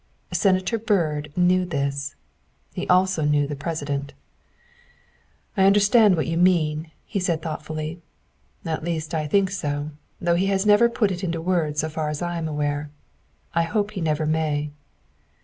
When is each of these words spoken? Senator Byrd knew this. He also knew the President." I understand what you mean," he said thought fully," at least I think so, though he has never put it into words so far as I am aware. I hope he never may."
Senator 0.33 0.79
Byrd 0.79 1.31
knew 1.37 1.63
this. 1.63 2.15
He 2.73 2.87
also 2.87 3.23
knew 3.23 3.45
the 3.45 3.55
President." 3.55 4.15
I 5.55 5.65
understand 5.65 6.15
what 6.17 6.25
you 6.25 6.37
mean," 6.37 6.89
he 7.05 7.19
said 7.19 7.43
thought 7.43 7.61
fully," 7.63 8.01
at 8.65 8.83
least 8.83 9.13
I 9.13 9.27
think 9.27 9.51
so, 9.51 9.91
though 10.19 10.33
he 10.33 10.47
has 10.47 10.65
never 10.65 10.89
put 10.89 11.11
it 11.11 11.23
into 11.23 11.39
words 11.39 11.81
so 11.81 11.89
far 11.89 12.09
as 12.09 12.23
I 12.23 12.39
am 12.39 12.47
aware. 12.47 12.89
I 13.53 13.61
hope 13.61 13.91
he 13.91 14.01
never 14.01 14.25
may." 14.25 14.71